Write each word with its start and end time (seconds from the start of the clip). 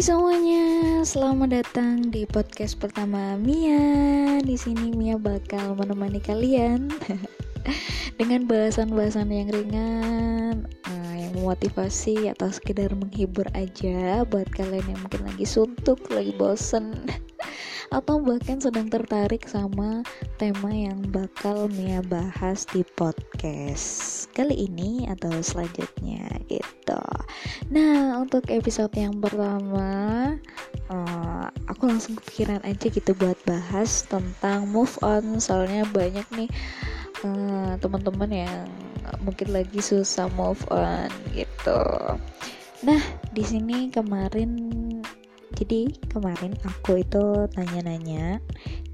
Semuanya, 0.00 1.04
selamat 1.04 1.60
datang 1.60 2.08
di 2.08 2.24
podcast 2.24 2.80
pertama 2.80 3.36
Mia. 3.36 4.40
Di 4.40 4.56
sini 4.56 4.96
Mia 4.96 5.20
bakal 5.20 5.76
menemani 5.76 6.24
kalian 6.24 6.88
dengan 8.18 8.48
bahasan-bahasan 8.48 9.28
yang 9.28 9.52
ringan, 9.52 10.64
uh, 10.88 11.14
yang 11.20 11.36
memotivasi 11.36 12.32
atau 12.32 12.48
sekedar 12.48 12.96
menghibur 12.96 13.44
aja 13.52 14.24
buat 14.24 14.48
kalian 14.56 14.88
yang 14.88 15.00
mungkin 15.04 15.20
lagi 15.20 15.44
suntuk, 15.44 16.00
lagi 16.08 16.32
bosen 16.32 16.96
atau 17.90 18.22
bahkan 18.22 18.62
sedang 18.62 18.86
tertarik 18.86 19.50
sama 19.50 20.06
tema 20.38 20.70
yang 20.70 21.02
bakal 21.10 21.66
Mia 21.66 21.98
bahas 22.06 22.62
di 22.70 22.86
podcast 22.94 24.30
kali 24.30 24.70
ini 24.70 25.10
atau 25.10 25.30
selanjutnya 25.42 26.30
gitu. 26.46 27.02
Nah 27.74 28.22
untuk 28.22 28.46
episode 28.46 28.94
yang 28.94 29.18
pertama 29.18 29.90
uh, 30.86 31.46
aku 31.66 31.90
langsung 31.90 32.14
kepikiran 32.22 32.62
aja 32.62 32.86
gitu 32.86 33.10
buat 33.18 33.38
bahas 33.42 34.06
tentang 34.06 34.70
move 34.70 34.94
on 35.02 35.42
soalnya 35.42 35.82
banyak 35.90 36.26
nih 36.38 36.50
uh, 37.26 37.74
teman-teman 37.82 38.30
yang 38.46 38.66
mungkin 39.26 39.50
lagi 39.50 39.82
susah 39.82 40.30
move 40.38 40.62
on 40.70 41.10
gitu. 41.34 41.82
Nah 42.86 43.02
di 43.34 43.42
sini 43.42 43.90
kemarin 43.90 44.54
jadi 45.54 45.90
kemarin 46.10 46.54
aku 46.62 47.02
itu 47.02 47.50
nanya-nanya 47.58 48.38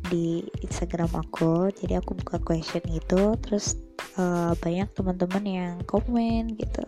di 0.09 0.47
Instagram 0.63 1.13
aku. 1.13 1.69
Jadi 1.75 1.99
aku 1.99 2.17
buka 2.17 2.39
question 2.41 2.83
gitu 2.89 3.37
terus 3.43 3.77
uh, 4.17 4.55
banyak 4.63 4.89
teman-teman 4.97 5.45
yang 5.45 5.75
komen 5.85 6.57
gitu. 6.57 6.85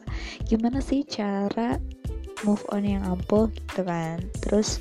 Gimana 0.49 0.81
sih 0.81 1.05
cara 1.05 1.77
move 2.47 2.63
on 2.73 2.87
yang 2.87 3.05
ampuh 3.05 3.51
gitu 3.53 3.83
kan? 3.85 4.23
Terus 4.41 4.81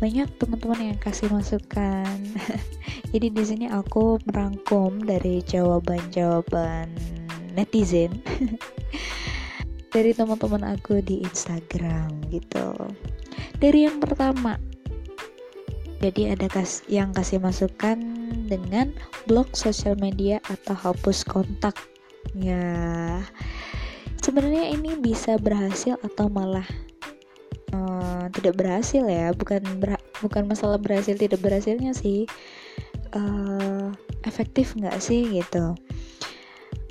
banyak 0.00 0.26
teman-teman 0.40 0.96
yang 0.96 0.98
kasih 0.98 1.28
masukan. 1.28 2.16
Jadi 3.12 3.26
di 3.30 3.42
sini 3.44 3.66
aku 3.68 4.18
merangkum 4.26 5.02
dari 5.02 5.44
jawaban-jawaban 5.44 6.88
netizen 7.54 8.22
dari 9.94 10.14
teman-teman 10.14 10.62
aku 10.78 11.02
di 11.02 11.26
Instagram 11.26 12.30
gitu 12.30 12.70
dari 13.60 13.86
yang 13.86 14.00
pertama. 14.00 14.56
Jadi 16.00 16.32
ada 16.32 16.48
kas 16.48 16.80
yang 16.88 17.12
kasih 17.12 17.44
masukan 17.44 18.00
dengan 18.48 18.88
blog 19.28 19.52
sosial 19.52 20.00
media 20.00 20.40
atau 20.48 20.72
hapus 20.72 21.28
kontak. 21.28 21.76
Ya. 22.32 23.20
Sebenarnya 24.24 24.72
ini 24.72 24.96
bisa 24.96 25.36
berhasil 25.36 26.00
atau 26.00 26.32
malah 26.32 26.64
uh, 27.76 28.32
tidak 28.32 28.56
berhasil 28.56 29.04
ya. 29.04 29.36
Bukan 29.36 29.60
ber 29.76 30.00
bukan 30.24 30.48
masalah 30.48 30.80
berhasil 30.80 31.20
tidak 31.20 31.44
berhasilnya 31.44 31.92
sih. 31.92 32.24
Uh, 33.12 33.92
efektif 34.24 34.72
nggak 34.72 34.96
sih 35.04 35.28
gitu? 35.28 35.76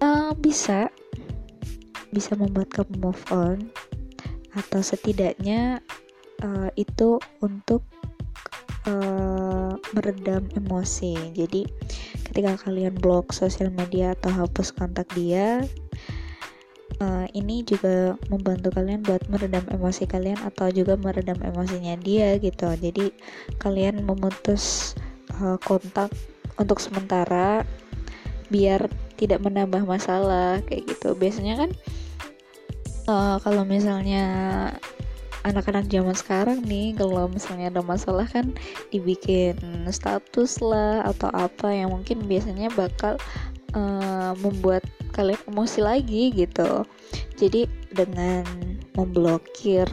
Uh, 0.06 0.38
bisa. 0.38 0.94
Bisa 2.14 2.38
membuat 2.38 2.70
kamu 2.70 3.10
move 3.10 3.24
on 3.34 3.74
atau 4.58 4.82
setidaknya 4.82 5.82
uh, 6.44 6.70
itu 6.76 7.20
untuk 7.44 7.84
uh, 8.88 9.74
meredam 9.96 10.46
emosi. 10.56 11.16
Jadi 11.36 11.66
ketika 12.30 12.56
kalian 12.68 12.96
blok 12.98 13.32
sosial 13.34 13.74
media 13.74 14.14
atau 14.14 14.32
hapus 14.32 14.72
kontak 14.76 15.10
dia, 15.18 15.66
uh, 17.02 17.26
ini 17.34 17.66
juga 17.66 18.16
membantu 18.30 18.74
kalian 18.76 19.02
buat 19.04 19.26
meredam 19.28 19.66
emosi 19.74 20.06
kalian 20.06 20.40
atau 20.46 20.70
juga 20.70 20.96
meredam 21.00 21.40
emosinya 21.42 21.98
dia 22.00 22.38
gitu. 22.40 22.70
Jadi 22.80 23.12
kalian 23.60 24.04
memutus 24.06 24.96
uh, 25.42 25.58
kontak 25.64 26.12
untuk 26.60 26.78
sementara 26.84 27.64
biar 28.50 28.90
tidak 29.16 29.44
menambah 29.44 29.84
masalah 29.86 30.64
kayak 30.66 30.88
gitu. 30.90 31.16
Biasanya 31.16 31.66
kan 31.66 31.70
uh, 33.08 33.38
kalau 33.42 33.64
misalnya 33.68 34.26
anak-anak 35.48 35.88
zaman 35.88 36.16
sekarang 36.16 36.60
nih 36.68 36.92
kalau 36.98 37.32
misalnya 37.32 37.72
ada 37.72 37.84
masalah 37.84 38.28
kan 38.28 38.52
dibikin 38.92 39.56
status 39.88 40.60
lah 40.60 41.08
atau 41.08 41.32
apa 41.32 41.72
yang 41.72 41.96
mungkin 41.96 42.28
biasanya 42.28 42.68
bakal 42.76 43.16
uh, 43.74 44.36
membuat 44.44 44.84
kalian 45.16 45.40
emosi 45.48 45.80
lagi 45.80 46.24
gitu. 46.36 46.84
Jadi 47.40 47.66
dengan 47.96 48.44
memblokir 49.00 49.88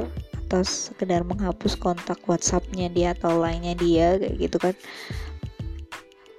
atau 0.47 0.63
sekedar 0.63 1.27
menghapus 1.27 1.75
kontak 1.79 2.23
WhatsAppnya 2.27 2.87
dia 2.91 3.15
atau 3.19 3.39
lainnya 3.39 3.75
dia 3.75 4.15
kayak 4.19 4.37
gitu 4.39 4.57
kan 4.63 4.75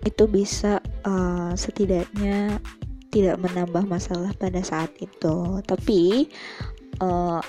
itu 0.07 0.23
bisa 0.31 0.79
uh, 1.03 1.51
setidaknya 1.51 2.63
tidak 3.11 3.39
menambah 3.43 3.83
masalah 3.87 4.31
pada 4.39 4.63
saat 4.63 4.91
itu. 4.99 5.59
Tapi 5.67 6.31
uh, 7.03 7.43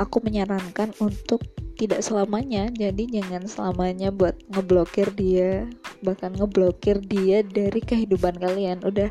aku 0.00 0.24
menyarankan 0.24 0.94
untuk 1.02 1.42
tidak 1.76 2.04
selamanya. 2.04 2.70
Jadi 2.72 3.10
jangan 3.10 3.44
selamanya 3.48 4.14
buat 4.14 4.36
ngeblokir 4.52 5.10
dia 5.18 5.66
bahkan 6.02 6.34
ngeblokir 6.34 6.98
dia 7.04 7.42
dari 7.42 7.80
kehidupan 7.82 8.38
kalian. 8.38 8.80
Udah 8.86 9.10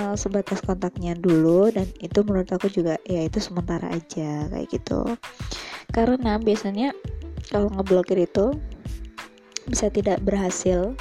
uh, 0.00 0.16
sebatas 0.16 0.64
kontaknya 0.64 1.12
dulu 1.18 1.68
dan 1.70 1.86
itu 2.00 2.24
menurut 2.24 2.50
aku 2.50 2.72
juga 2.72 2.96
ya 3.04 3.26
itu 3.26 3.38
sementara 3.42 3.90
aja 3.92 4.48
kayak 4.48 4.68
gitu. 4.70 5.18
Karena 5.90 6.38
biasanya 6.38 6.94
kalau 7.50 7.68
ngeblokir 7.74 8.20
itu 8.22 8.54
bisa 9.66 9.90
tidak 9.90 10.22
berhasil. 10.24 10.94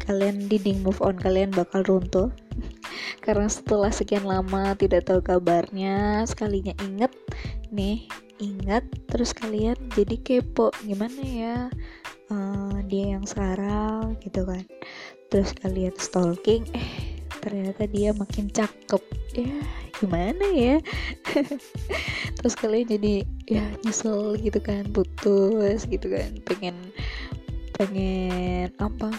Kalian 0.00 0.50
dinding 0.50 0.82
move 0.82 0.98
on 1.04 1.14
kalian 1.14 1.54
bakal 1.54 1.86
runtuh. 1.86 2.32
Karena 3.24 3.46
setelah 3.46 3.92
sekian 3.92 4.26
lama 4.26 4.74
tidak 4.74 5.06
tahu 5.06 5.22
kabarnya 5.22 6.24
sekalinya 6.26 6.74
inget 6.82 7.12
nih 7.70 8.10
ingat 8.40 8.88
terus 9.12 9.36
kalian 9.36 9.76
jadi 9.92 10.16
kepo 10.16 10.72
gimana 10.82 11.20
ya 11.20 11.56
uh, 12.32 12.78
dia 12.86 13.18
yang 13.18 13.26
sekarang 13.26 14.16
gitu 14.24 14.46
kan. 14.46 14.64
Terus 15.30 15.54
kalian 15.60 15.94
stalking 15.98 16.64
eh 16.74 17.20
ternyata 17.40 17.86
dia 17.86 18.10
makin 18.16 18.48
cakep. 18.50 19.02
Ya 19.36 19.60
gimana 20.00 20.44
ya? 20.56 20.76
Terus 22.40 22.54
kalian 22.56 22.88
jadi 22.88 23.14
ya 23.46 23.64
nyesel 23.84 24.34
gitu 24.40 24.58
kan 24.58 24.88
putus 24.90 25.86
gitu 25.86 26.06
kan. 26.10 26.30
Pengen 26.46 26.76
pengen 27.76 28.74
apa 28.80 29.12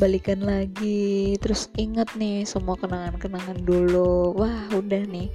balikan 0.00 0.42
lagi. 0.42 1.36
Terus 1.38 1.70
inget 1.78 2.10
nih 2.18 2.42
semua 2.42 2.74
kenangan-kenangan 2.74 3.62
dulu. 3.62 4.34
Wah 4.34 4.66
udah 4.74 5.02
nih 5.06 5.30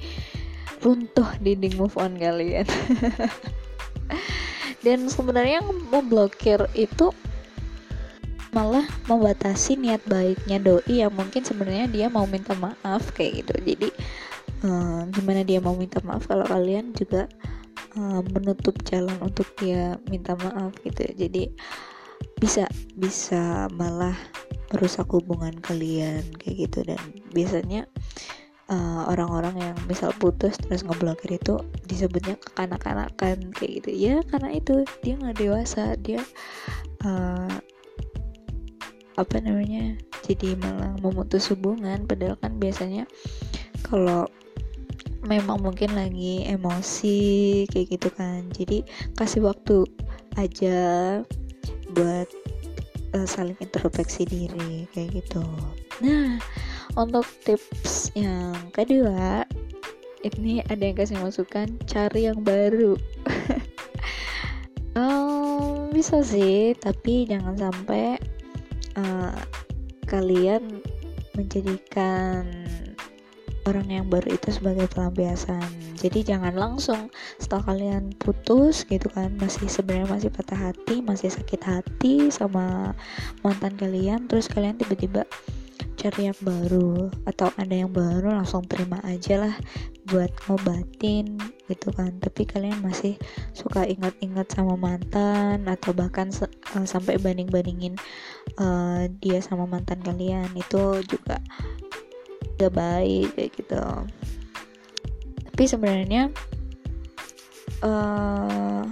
runtuh 0.81 1.29
dinding 1.41 1.77
move 1.77 1.97
on 1.97 2.17
kalian. 2.17 2.65
Dan 4.85 5.09
sebenarnya 5.09 5.59
yang 5.59 5.69
memblokir 5.89 6.69
itu 6.77 7.11
malah 8.55 8.87
membatasi 9.05 9.77
niat 9.77 10.01
baiknya 10.07 10.57
doi 10.57 11.05
yang 11.05 11.13
mungkin 11.13 11.43
sebenarnya 11.43 11.91
dia 11.91 12.07
mau 12.07 12.25
minta 12.25 12.55
maaf 12.57 13.11
kayak 13.13 13.43
gitu. 13.43 13.53
Jadi 13.61 13.89
um, 14.63 15.11
gimana 15.11 15.43
dia 15.43 15.59
mau 15.59 15.75
minta 15.75 15.99
maaf 16.01 16.25
kalau 16.25 16.47
kalian 16.47 16.95
juga 16.95 17.27
um, 17.93 18.23
menutup 18.33 18.73
jalan 18.87 19.13
untuk 19.21 19.45
dia 19.59 19.99
minta 20.07 20.33
maaf 20.39 20.73
gitu. 20.81 21.05
Jadi 21.13 21.51
bisa 22.41 22.65
bisa 22.97 23.69
malah 23.73 24.15
merusak 24.73 25.05
hubungan 25.11 25.53
kalian 25.61 26.23
kayak 26.39 26.69
gitu. 26.69 26.79
Dan 26.87 27.01
biasanya 27.35 27.85
eh, 28.67 29.01
orang-orang 29.07 29.55
yang 29.59 29.77
misal 29.87 30.11
putus 30.15 30.59
terus 30.59 30.83
ngeblokir 30.83 31.39
itu 31.39 31.59
disebutnya 31.87 32.35
kekanak-kanakan 32.39 33.51
kayak 33.55 33.71
gitu. 33.83 33.89
Ya 33.95 34.15
karena 34.27 34.55
itu 34.55 34.83
dia 35.01 35.15
nggak 35.15 35.37
dewasa 35.39 35.95
dia 35.99 36.21
uh, 37.07 37.51
apa 39.17 39.35
namanya 39.41 39.97
jadi 40.21 40.53
malah 40.59 40.93
memutus 41.01 41.49
hubungan. 41.49 42.05
Padahal 42.05 42.35
kan 42.37 42.59
biasanya 42.59 43.09
kalau 43.87 44.27
memang 45.25 45.59
mungkin 45.59 45.95
lagi 45.97 46.45
emosi 46.45 47.65
kayak 47.71 47.87
gitu 47.97 48.09
kan. 48.13 48.45
Jadi 48.53 48.83
kasih 49.17 49.47
waktu 49.47 49.83
aja 50.37 50.77
buat 51.97 52.29
uh, 53.17 53.27
saling 53.27 53.57
introspeksi 53.57 54.27
diri 54.27 54.85
kayak 54.93 55.23
gitu. 55.23 55.43
Nah 56.05 56.37
untuk 56.97 57.29
tips 57.45 58.09
yang 58.17 58.57
kedua 58.73 59.45
ini 60.25 60.65
ada 60.65 60.81
yang 60.81 60.97
kasih 60.97 61.21
masukan 61.21 61.69
cari 61.85 62.25
yang 62.25 62.41
baru. 62.41 62.97
Um, 64.97 65.93
bisa 65.93 66.25
sih 66.25 66.73
tapi 66.73 67.29
jangan 67.29 67.53
sampai 67.53 68.17
uh, 68.97 69.37
kalian 70.09 70.81
menjadikan 71.37 72.49
orang 73.69 73.85
yang 73.85 74.09
baru 74.09 74.33
itu 74.33 74.49
sebagai 74.49 74.89
pelampiasan. 74.89 75.69
Jadi 76.01 76.25
jangan 76.25 76.57
langsung 76.57 77.13
setelah 77.37 77.77
kalian 77.77 78.09
putus 78.17 78.89
gitu 78.89 79.05
kan 79.13 79.37
masih 79.37 79.69
sebenarnya 79.69 80.09
masih 80.09 80.29
patah 80.33 80.57
hati 80.57 81.05
masih 81.05 81.29
sakit 81.29 81.61
hati 81.61 82.33
sama 82.33 82.97
mantan 83.45 83.77
kalian 83.77 84.25
terus 84.25 84.49
kalian 84.49 84.81
tiba-tiba 84.81 85.29
cari 86.07 86.31
yang 86.31 86.39
baru 86.39 87.11
atau 87.27 87.51
ada 87.59 87.75
yang 87.75 87.91
baru 87.91 88.31
langsung 88.31 88.63
terima 88.63 88.95
aja 89.03 89.43
lah 89.43 89.55
buat 90.07 90.31
ngobatin 90.47 91.35
gitu 91.67 91.91
kan. 91.91 92.15
Tapi 92.23 92.47
kalian 92.47 92.79
masih 92.79 93.19
suka 93.51 93.83
ingat-ingat 93.83 94.47
sama 94.47 94.79
mantan 94.79 95.67
atau 95.67 95.91
bahkan 95.91 96.31
uh, 96.31 96.87
sampai 96.87 97.19
banding-bandingin 97.19 97.99
uh, 98.55 99.03
dia 99.19 99.43
sama 99.43 99.67
mantan 99.67 99.99
kalian 99.99 100.47
itu 100.55 101.03
juga 101.11 101.43
gak 102.55 102.71
baik 102.71 103.35
kayak 103.35 103.51
gitu. 103.59 103.83
Tapi 105.51 105.63
sebenarnya 105.67 106.31
uh, 107.83 108.87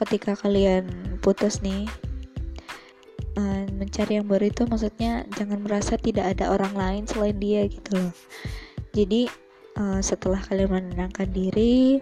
ketika 0.00 0.32
kalian 0.40 0.88
putus 1.20 1.60
nih 1.60 1.84
uh, 3.36 3.64
mencari 3.76 4.20
yang 4.20 4.28
baru 4.28 4.48
itu 4.48 4.62
maksudnya 4.68 5.24
jangan 5.36 5.60
merasa 5.62 5.96
tidak 5.96 6.36
ada 6.36 6.52
orang 6.52 6.74
lain 6.76 7.02
selain 7.08 7.36
dia 7.36 7.64
gitu 7.68 7.96
loh. 7.96 8.14
Jadi 8.92 9.28
uh, 9.80 10.00
setelah 10.04 10.40
kalian 10.44 10.68
menenangkan 10.68 11.28
diri 11.32 12.00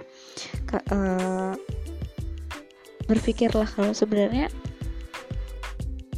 uh, 0.90 1.54
berpikirlah 3.06 3.66
kalau 3.66 3.90
sebenarnya 3.90 4.46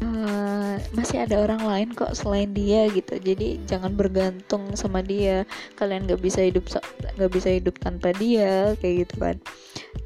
uh, 0.04 0.76
masih 0.92 1.24
ada 1.24 1.40
orang 1.40 1.60
lain 1.64 1.88
kok 1.92 2.12
selain 2.16 2.52
dia 2.52 2.88
gitu. 2.92 3.16
Jadi 3.20 3.60
jangan 3.68 3.92
bergantung 3.96 4.72
sama 4.76 5.04
dia. 5.04 5.44
Kalian 5.76 6.08
gak 6.08 6.20
bisa 6.20 6.44
hidup 6.44 6.68
nggak 7.12 7.32
bisa 7.32 7.52
hidup 7.52 7.76
tanpa 7.80 8.16
dia 8.16 8.72
kayak 8.80 9.08
gitu 9.08 9.14
kan. 9.20 9.36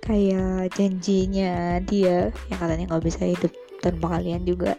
Kayak 0.02 0.74
janjinya 0.74 1.82
dia 1.82 2.30
yang 2.50 2.58
katanya 2.58 2.84
nggak 2.94 3.06
bisa 3.06 3.22
hidup 3.26 3.50
tanpa 3.86 4.18
kalian 4.18 4.42
juga 4.42 4.74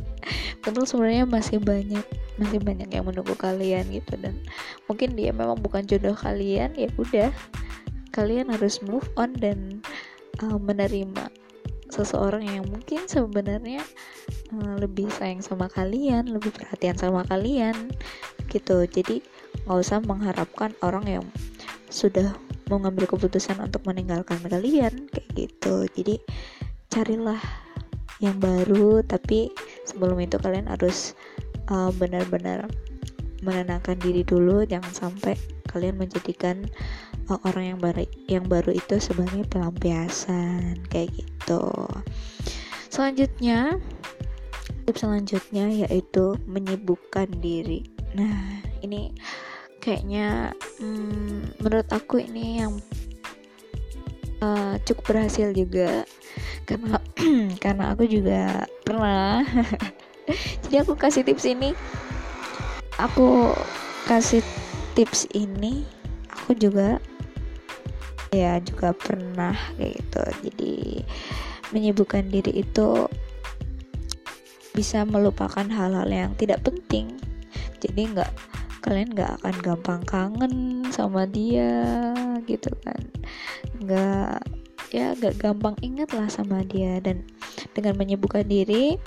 padahal 0.62 0.84
sebenarnya 0.84 1.24
masih 1.24 1.58
banyak 1.58 2.04
masih 2.36 2.60
banyak 2.60 2.88
yang 2.92 3.08
menunggu 3.08 3.32
kalian 3.34 3.88
gitu 3.88 4.14
dan 4.20 4.36
mungkin 4.86 5.16
dia 5.16 5.32
memang 5.32 5.56
bukan 5.58 5.88
jodoh 5.88 6.14
kalian 6.14 6.76
ya 6.76 6.92
udah 7.00 7.32
kalian 8.12 8.52
harus 8.52 8.84
move 8.84 9.08
on 9.16 9.32
dan 9.40 9.80
uh, 10.44 10.60
menerima 10.60 11.32
seseorang 11.92 12.48
yang 12.48 12.64
mungkin 12.72 13.04
sebenarnya 13.04 13.84
uh, 14.56 14.76
lebih 14.80 15.12
sayang 15.12 15.44
sama 15.44 15.68
kalian, 15.68 16.24
lebih 16.32 16.48
perhatian 16.48 16.96
sama 16.96 17.20
kalian 17.28 17.92
gitu. 18.48 18.88
Jadi 18.88 19.20
nggak 19.68 19.76
usah 19.76 20.00
mengharapkan 20.00 20.72
orang 20.80 21.04
yang 21.04 21.24
sudah 21.92 22.32
mau 22.72 22.80
ngambil 22.80 23.04
keputusan 23.04 23.60
untuk 23.60 23.84
meninggalkan 23.84 24.40
kalian 24.40 25.08
kayak 25.12 25.28
gitu. 25.36 25.84
Jadi 25.92 26.16
carilah 26.88 27.40
yang 28.22 28.38
baru, 28.38 29.02
tapi 29.02 29.50
sebelum 29.82 30.22
itu 30.22 30.38
kalian 30.38 30.70
harus 30.70 31.18
uh, 31.68 31.90
benar-benar 31.98 32.70
menenangkan 33.42 33.98
diri 33.98 34.22
dulu, 34.22 34.62
jangan 34.62 34.94
sampai 34.94 35.34
kalian 35.66 35.98
menjadikan 35.98 36.62
uh, 37.26 37.38
orang 37.42 37.74
yang 37.74 37.78
baru 37.82 38.06
yang 38.30 38.46
baru 38.46 38.70
itu 38.70 39.02
sebagai 39.02 39.42
pelampiasan 39.50 40.78
kayak 40.86 41.10
gitu. 41.18 41.66
Selanjutnya 42.92 43.82
tips 44.86 45.02
selanjutnya 45.02 45.66
yaitu 45.86 46.38
menyibukkan 46.46 47.26
diri. 47.42 47.82
Nah 48.14 48.62
ini 48.86 49.10
kayaknya 49.82 50.54
hmm, 50.78 51.58
menurut 51.58 51.88
aku 51.90 52.22
ini 52.22 52.62
yang 52.62 52.78
uh, 54.38 54.78
cukup 54.86 55.14
berhasil 55.18 55.50
juga. 55.50 56.06
Karena 56.62 57.01
karena 57.62 57.94
aku 57.94 58.06
juga 58.06 58.66
pernah. 58.82 59.46
Jadi 60.66 60.76
aku 60.82 60.94
kasih 60.94 61.22
tips 61.26 61.46
ini. 61.46 61.74
Aku 63.00 63.54
kasih 64.06 64.44
tips 64.92 65.30
ini 65.32 65.82
aku 66.28 66.58
juga 66.58 67.00
ya 68.34 68.58
juga 68.60 68.92
pernah 68.92 69.56
kayak 69.78 69.92
gitu. 70.00 70.22
Jadi 70.50 70.74
menyibukkan 71.72 72.28
diri 72.28 72.64
itu 72.64 73.08
bisa 74.72 75.04
melupakan 75.04 75.64
hal-hal 75.64 76.08
yang 76.08 76.32
tidak 76.36 76.64
penting. 76.64 77.16
Jadi 77.80 78.12
nggak 78.16 78.32
kalian 78.82 79.14
nggak 79.14 79.32
akan 79.40 79.56
gampang 79.62 80.02
kangen 80.04 80.54
sama 80.90 81.28
dia 81.28 82.12
gitu 82.48 82.72
kan. 82.82 83.00
Nggak 83.80 84.42
ya 84.92 85.16
gak 85.16 85.40
gampang 85.40 85.74
ingat 85.80 86.12
lah 86.12 86.28
sama 86.28 86.62
dia. 86.62 87.00
Dan 87.00 87.24
dengan 87.72 87.96
menyibukkan 87.96 88.44
diri 88.46 89.00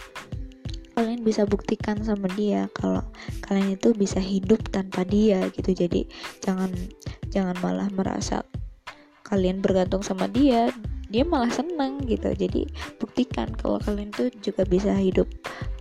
kalian 0.95 1.27
bisa 1.27 1.43
buktikan 1.43 1.99
sama 2.07 2.31
dia 2.39 2.71
kalau 2.71 3.03
kalian 3.43 3.75
itu 3.75 3.91
bisa 3.93 4.17
hidup 4.17 4.59
tanpa 4.73 5.05
dia 5.05 5.45
gitu. 5.53 5.71
Jadi 5.71 6.09
jangan 6.41 6.73
jangan 7.29 7.55
malah 7.61 7.87
merasa 7.93 8.41
kalian 9.25 9.59
bergantung 9.59 10.05
sama 10.05 10.25
dia 10.25 10.73
dia 11.09 11.21
malah 11.21 11.51
seneng 11.53 12.01
gitu. 12.09 12.33
Jadi 12.33 12.65
buktikan 12.97 13.53
kalau 13.53 13.77
kalian 13.77 14.09
tuh 14.09 14.33
juga 14.41 14.65
bisa 14.65 14.91
hidup 14.97 15.29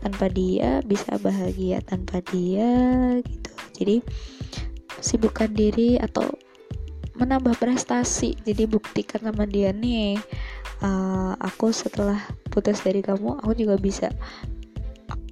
tanpa 0.04 0.28
dia 0.28 0.84
bisa 0.84 1.16
bahagia 1.18 1.80
tanpa 1.80 2.20
dia 2.28 2.70
gitu. 3.24 3.50
Jadi 3.74 3.96
sibukkan 5.00 5.50
diri 5.52 5.96
atau 6.00 6.28
menambah 7.14 7.54
prestasi. 7.58 8.34
Jadi 8.42 8.66
buktikan 8.66 9.22
sama 9.22 9.46
dia 9.46 9.70
nih 9.70 10.18
uh, 10.82 11.34
aku 11.38 11.70
setelah 11.70 12.18
putus 12.50 12.82
dari 12.82 13.00
kamu 13.00 13.38
aku 13.42 13.54
juga 13.54 13.78
bisa 13.78 14.10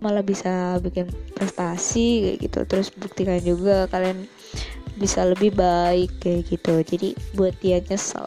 malah 0.02 0.23
bisa 0.23 0.82
bikin 0.82 1.06
prestasi 1.34 2.06
kayak 2.26 2.38
gitu. 2.43 2.61
Terus 2.67 2.88
buktikan 2.94 3.38
juga 3.43 3.87
kalian 3.90 4.26
bisa 4.99 5.23
lebih 5.26 5.55
baik 5.55 6.11
kayak 6.23 6.50
gitu. 6.50 6.75
Jadi 6.82 7.08
buat 7.38 7.55
dia 7.62 7.79
nyesel. 7.82 8.26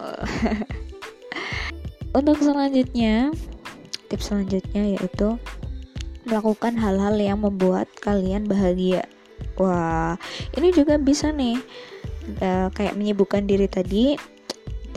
Untuk 2.16 2.40
selanjutnya 2.40 3.28
tips 4.08 4.32
selanjutnya 4.32 4.96
yaitu 4.96 5.36
melakukan 6.26 6.74
hal-hal 6.80 7.14
yang 7.20 7.44
membuat 7.44 7.86
kalian 8.00 8.48
bahagia. 8.48 9.04
Wah 9.60 10.16
ini 10.56 10.72
juga 10.72 10.96
bisa 10.96 11.28
nih 11.32 11.60
uh, 12.42 12.68
kayak 12.74 12.94
menyibukkan 12.98 13.46
diri 13.46 13.66
tadi 13.70 14.16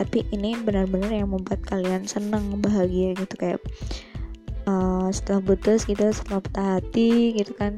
tapi 0.00 0.24
ini 0.32 0.56
benar-benar 0.56 1.12
yang 1.12 1.28
membuat 1.28 1.60
kalian 1.68 2.08
senang 2.08 2.56
bahagia 2.56 3.12
gitu 3.20 3.34
kayak 3.36 3.60
uh, 4.64 5.12
setelah 5.12 5.44
putus 5.44 5.84
gitu 5.84 6.08
setelah 6.08 6.40
patah 6.40 6.68
hati 6.80 7.36
gitu 7.36 7.52
kan 7.52 7.76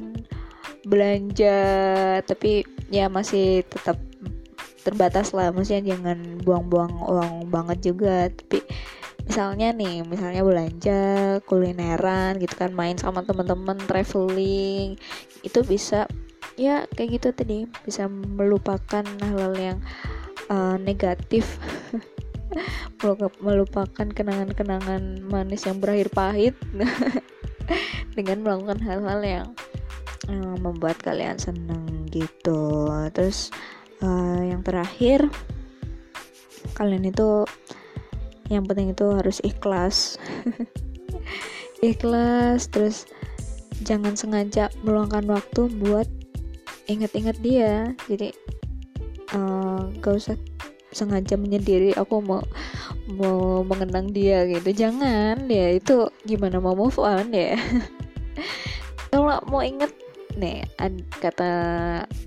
belanja 0.86 1.58
tapi 2.22 2.62
ya 2.94 3.10
masih 3.10 3.66
tetap 3.66 3.98
terbatas 4.82 5.30
lah 5.30 5.54
maksudnya 5.54 5.94
jangan 5.94 6.42
buang-buang 6.42 6.94
uang 7.06 7.34
banget 7.50 7.94
juga 7.94 8.26
tapi 8.30 8.62
misalnya 9.22 9.70
nih 9.70 10.02
misalnya 10.02 10.42
belanja 10.42 11.02
kulineran 11.46 12.42
gitu 12.42 12.54
kan 12.58 12.74
main 12.74 12.98
sama 12.98 13.22
teman-teman 13.22 13.78
traveling 13.86 14.98
itu 15.46 15.58
bisa 15.62 16.10
ya 16.56 16.84
kayak 16.96 17.20
gitu 17.20 17.28
tadi. 17.34 17.58
Bisa 17.84 18.08
melupakan 18.08 19.04
hal-hal 19.04 19.54
yang 19.56 19.78
uh, 20.48 20.76
negatif. 20.80 21.58
Melupakan 23.40 24.06
kenangan-kenangan 24.12 25.24
manis 25.26 25.66
yang 25.66 25.80
berakhir 25.80 26.12
pahit. 26.12 26.54
Dengan 28.16 28.44
melakukan 28.44 28.80
hal-hal 28.84 29.20
yang 29.24 29.46
uh, 30.28 30.56
membuat 30.60 31.00
kalian 31.00 31.40
senang 31.40 32.06
gitu. 32.12 32.88
Terus 33.16 33.48
uh, 34.04 34.42
yang 34.44 34.60
terakhir 34.60 35.26
kalian 36.76 37.08
itu 37.08 37.44
yang 38.52 38.68
penting 38.68 38.92
itu 38.92 39.06
harus 39.16 39.40
ikhlas. 39.40 40.20
Ikhlas 41.82 42.70
terus 42.70 43.10
jangan 43.82 44.14
sengaja 44.14 44.70
meluangkan 44.86 45.26
waktu 45.26 45.66
buat 45.82 46.06
inget-inget 46.86 47.36
dia. 47.42 47.72
Jadi 48.06 48.32
uh, 49.34 49.90
gak 50.02 50.14
usah 50.18 50.36
sengaja 50.92 51.40
menyendiri 51.40 51.96
aku 51.96 52.20
mau 52.20 52.44
mau 53.08 53.64
mengenang 53.64 54.12
dia 54.12 54.44
gitu. 54.46 54.70
Jangan 54.72 55.48
ya 55.48 55.76
itu 55.76 56.08
gimana 56.28 56.60
mau 56.60 56.76
move 56.76 57.00
on 57.00 57.32
ya 57.32 57.56
kalau 59.12 59.40
mau 59.48 59.60
inget 59.60 59.92
nih 60.40 60.64
kata 61.20 61.52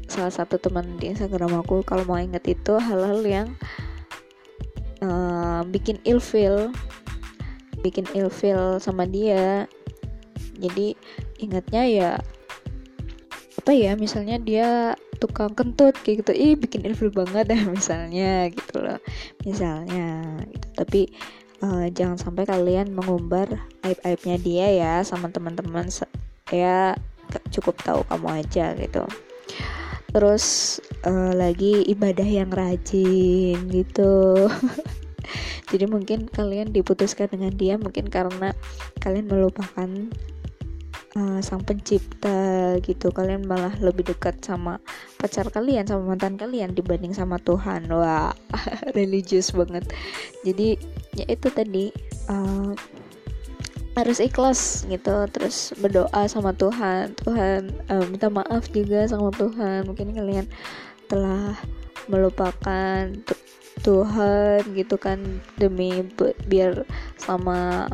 salah 0.06 0.34
satu 0.34 0.62
teman 0.62 0.86
di 1.02 1.10
Instagram 1.10 1.66
aku 1.66 1.82
kalau 1.82 2.06
mau 2.06 2.22
inget 2.22 2.46
itu 2.46 2.78
hal-hal 2.78 3.26
yang 3.26 3.48
uh, 5.02 5.66
bikin 5.66 5.98
ilfeel 6.06 6.70
bikin 7.86 8.10
ilfeel 8.18 8.82
sama 8.82 9.06
dia. 9.06 9.70
Jadi 10.58 10.98
ingatnya 11.38 11.84
ya 11.86 12.12
apa 13.66 13.74
ya 13.74 13.98
misalnya 13.98 14.38
dia 14.38 14.94
tukang 15.18 15.50
kentut 15.58 15.98
kayak 16.06 16.22
gitu 16.22 16.38
ih 16.38 16.54
bikin 16.54 16.86
ilfil 16.86 17.10
banget 17.10 17.50
ya 17.50 17.66
misalnya 17.74 18.46
gitu 18.54 18.78
loh. 18.78 19.02
Misalnya 19.42 20.38
gitu. 20.54 20.68
Tapi 20.78 21.02
uh, 21.66 21.90
jangan 21.90 22.22
sampai 22.22 22.46
kalian 22.46 22.94
mengumbar 22.94 23.50
aib-aibnya 23.82 24.38
dia 24.38 24.68
ya 24.70 24.94
sama 25.02 25.34
teman-teman 25.34 25.90
ya 26.54 26.94
cukup 27.50 27.82
tahu 27.82 28.06
kamu 28.06 28.46
aja 28.46 28.78
gitu. 28.78 29.02
Terus 30.14 30.78
uh, 31.02 31.34
lagi 31.34 31.90
ibadah 31.90 32.30
yang 32.30 32.54
rajin 32.54 33.66
gitu. 33.74 34.46
Jadi 35.74 35.90
mungkin 35.90 36.30
kalian 36.30 36.70
diputuskan 36.70 37.34
dengan 37.34 37.50
dia 37.58 37.82
mungkin 37.82 38.14
karena 38.14 38.54
kalian 39.02 39.26
melupakan 39.26 39.90
uh, 41.16 41.40
sang 41.42 41.64
pencipta 41.64 42.76
gitu. 42.84 43.10
Kalian 43.12 43.48
malah 43.48 43.74
lebih 43.80 44.12
dekat 44.12 44.44
sama 44.44 44.78
pacar 45.18 45.48
kalian 45.50 45.88
sama 45.88 46.16
mantan 46.16 46.36
kalian 46.36 46.76
dibanding 46.76 47.16
sama 47.16 47.40
Tuhan. 47.42 47.88
Wah 47.90 48.36
religius 48.98 49.56
banget. 49.56 49.88
Jadi 50.44 50.78
ya 51.16 51.26
itu 51.32 51.48
tadi 51.50 51.90
uh, 52.30 52.76
harus 53.96 54.20
ikhlas 54.20 54.84
gitu 54.92 55.24
terus 55.32 55.72
berdoa 55.80 56.28
sama 56.28 56.52
Tuhan. 56.52 57.16
Tuhan 57.16 57.72
uh, 57.88 58.06
minta 58.12 58.28
maaf 58.28 58.68
juga 58.72 59.08
sama 59.08 59.32
Tuhan. 59.32 59.88
Mungkin 59.88 60.14
kalian 60.14 60.46
telah 61.08 61.56
melupakan 62.12 63.10
Tuhan 63.82 64.66
gitu 64.74 64.96
kan 64.98 65.20
demi 65.60 66.02
biar 66.50 66.88
sama 67.22 67.86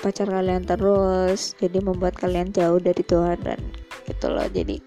pacar 0.00 0.30
kalian 0.30 0.62
terus 0.64 1.58
jadi 1.58 1.82
membuat 1.82 2.14
kalian 2.14 2.54
jauh 2.54 2.78
dari 2.78 3.02
Tuhan 3.02 3.38
dan 3.42 3.60
gitu 4.06 4.26
loh. 4.30 4.46
Jadi 4.48 4.78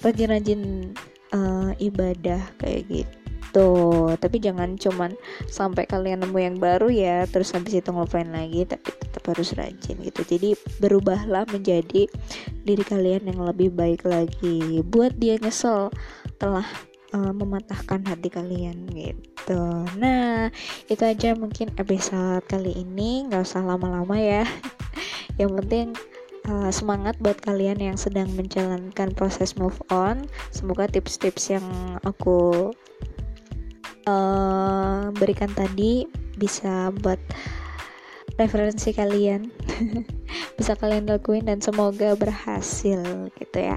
rajin-rajin 0.00 0.92
uh, 1.36 1.70
ibadah 1.78 2.40
kayak 2.58 2.82
gitu. 2.88 3.70
Tapi 4.16 4.36
jangan 4.38 4.78
cuman 4.78 5.10
sampai 5.50 5.84
kalian 5.84 6.22
nemu 6.22 6.38
yang 6.38 6.56
baru 6.56 6.86
ya 6.86 7.26
terus 7.26 7.50
habis 7.50 7.74
itu 7.82 7.90
ngelupain 7.90 8.30
lagi 8.30 8.62
tapi 8.64 8.94
tetap 8.94 9.22
harus 9.26 9.50
rajin 9.54 9.96
gitu. 10.00 10.22
Jadi 10.22 10.54
berubahlah 10.78 11.44
menjadi 11.50 12.06
diri 12.62 12.84
kalian 12.86 13.30
yang 13.30 13.40
lebih 13.42 13.74
baik 13.74 14.06
lagi. 14.06 14.80
Buat 14.86 15.18
dia 15.18 15.36
nyesel 15.36 15.90
telah 16.38 16.64
uh, 17.14 17.32
mematahkan 17.34 18.02
hati 18.06 18.28
kalian 18.30 18.86
gitu. 18.90 19.62
Nah, 19.98 20.50
itu 20.86 21.02
aja 21.02 21.34
mungkin 21.34 21.70
episode 21.76 22.44
kali 22.46 22.74
ini. 22.74 23.26
Nggak 23.26 23.46
usah 23.46 23.62
lama-lama 23.62 24.16
ya. 24.18 24.46
Yang 25.40 25.50
penting 25.62 25.88
uh, 26.50 26.70
semangat 26.70 27.16
buat 27.18 27.38
kalian 27.40 27.80
yang 27.80 27.96
sedang 27.96 28.28
menjalankan 28.34 29.14
proses 29.14 29.56
move 29.56 29.76
on. 29.88 30.26
Semoga 30.52 30.90
tips-tips 30.90 31.52
yang 31.52 31.64
aku 32.04 32.70
uh, 34.04 35.08
berikan 35.16 35.50
tadi 35.52 36.04
bisa 36.36 36.92
buat 37.00 37.20
referensi 38.40 38.96
kalian 38.96 39.52
bisa 40.58 40.72
kalian 40.72 41.04
lakuin 41.04 41.44
dan 41.44 41.60
semoga 41.60 42.16
berhasil 42.16 43.28
gitu 43.36 43.58
ya 43.60 43.76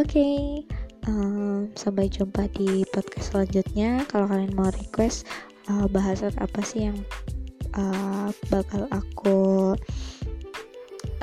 oke 0.00 0.08
okay 0.08 0.64
um, 1.08 1.72
sampai 1.72 2.12
jumpa 2.12 2.46
di 2.52 2.84
podcast 2.92 3.32
selanjutnya. 3.32 4.04
Kalau 4.12 4.28
kalian 4.28 4.52
mau 4.52 4.68
request 4.68 5.24
uh, 5.72 5.88
bahasan 5.88 6.36
apa 6.36 6.60
sih 6.60 6.92
yang 6.92 6.98
uh, 7.74 8.28
bakal 8.52 8.84
aku 8.92 9.74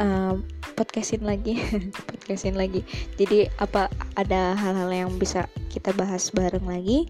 uh, 0.02 0.34
podcastin 0.74 1.24
lagi? 1.24 1.62
Podcastin 2.10 2.58
lagi. 2.58 2.82
Jadi 3.16 3.48
apa 3.62 3.88
ada 4.18 4.58
hal-hal 4.58 4.90
yang 4.90 5.12
bisa 5.22 5.46
kita 5.70 5.94
bahas 5.94 6.34
bareng 6.34 6.66
lagi? 6.66 7.08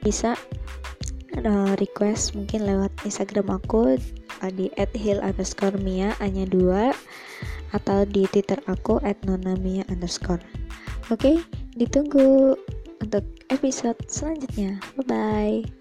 Bisa 0.00 0.34
uh, 1.44 1.72
request 1.76 2.32
mungkin 2.34 2.64
lewat 2.64 2.90
Instagram 3.04 3.60
aku 3.60 4.00
uh, 4.42 4.50
di 4.50 4.72
@hill 4.96 5.20
underscore 5.20 5.76
mia 5.78 6.16
hanya 6.18 6.48
dua 6.48 6.96
atau 7.76 8.08
di 8.08 8.24
Twitter 8.32 8.56
aku 8.64 8.96
@nonamia. 9.28 9.84
underscore 9.92 10.57
Oke, 11.08 11.40
ditunggu 11.72 12.52
untuk 13.00 13.24
episode 13.48 13.96
selanjutnya. 14.12 14.76
Bye 14.92 15.04
bye. 15.08 15.77